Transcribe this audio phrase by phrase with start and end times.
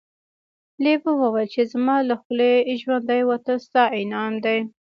[0.83, 4.57] لیوه وویل چې زما له خولې ژوندی وتل ستا انعام دی.